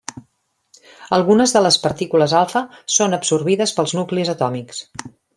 [1.17, 2.63] Algunes de les partícules alfa
[2.97, 4.81] són absorbides pels nuclis atòmics.